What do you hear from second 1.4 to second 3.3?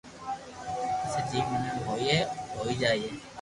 سھي ھوئي ھوئي جائين